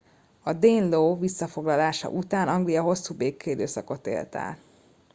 a 0.43 0.53
danelaw 0.53 1.19
visszafoglalása 1.19 2.09
után 2.09 2.47
anglia 2.47 2.81
hosszú 2.81 3.15
békeidőszakot 3.15 4.07
élt 4.07 4.35
át 4.35 4.61